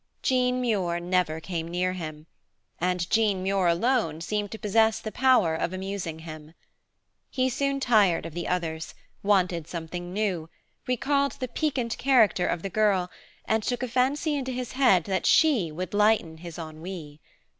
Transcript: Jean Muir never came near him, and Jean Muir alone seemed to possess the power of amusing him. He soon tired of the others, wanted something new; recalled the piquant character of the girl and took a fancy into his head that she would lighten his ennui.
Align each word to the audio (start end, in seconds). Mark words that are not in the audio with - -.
Jean 0.23 0.59
Muir 0.61 0.99
never 0.99 1.39
came 1.39 1.67
near 1.67 1.93
him, 1.93 2.25
and 2.79 3.07
Jean 3.11 3.43
Muir 3.43 3.67
alone 3.67 4.19
seemed 4.19 4.49
to 4.49 4.57
possess 4.57 4.99
the 4.99 5.11
power 5.11 5.53
of 5.53 5.73
amusing 5.73 6.17
him. 6.25 6.55
He 7.29 7.49
soon 7.49 7.79
tired 7.79 8.25
of 8.25 8.33
the 8.33 8.47
others, 8.47 8.95
wanted 9.21 9.67
something 9.67 10.11
new; 10.11 10.49
recalled 10.87 11.33
the 11.33 11.47
piquant 11.47 11.99
character 11.99 12.47
of 12.47 12.63
the 12.63 12.69
girl 12.71 13.11
and 13.45 13.61
took 13.61 13.83
a 13.83 13.87
fancy 13.87 14.33
into 14.33 14.51
his 14.51 14.71
head 14.71 15.03
that 15.03 15.27
she 15.27 15.71
would 15.71 15.93
lighten 15.93 16.37
his 16.37 16.57
ennui. 16.57 17.19